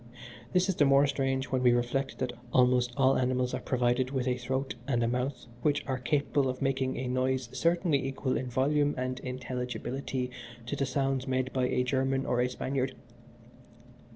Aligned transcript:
This 0.51 0.67
is 0.67 0.77
the 0.77 0.85
more 0.85 1.05
strange 1.05 1.51
when 1.51 1.61
we 1.61 1.73
reflect 1.73 2.17
that 2.17 2.33
almost 2.51 2.91
all 2.97 3.19
animals 3.19 3.53
are 3.53 3.59
provided 3.61 4.09
with 4.09 4.27
a 4.27 4.35
throat 4.35 4.73
and 4.87 5.03
a 5.03 5.07
mouth 5.07 5.45
which 5.61 5.83
are 5.85 5.99
capable 5.99 6.49
of 6.49 6.59
making 6.59 6.97
a 6.97 7.07
noise 7.07 7.49
certainly 7.51 8.03
equal 8.03 8.35
in 8.35 8.47
volume 8.47 8.95
and 8.97 9.19
intelligibility 9.19 10.31
to 10.65 10.75
the 10.75 10.87
sounds 10.87 11.27
made 11.27 11.53
by 11.53 11.67
a 11.67 11.83
German 11.83 12.25
or 12.25 12.41
a 12.41 12.49
Spaniard. 12.49 12.95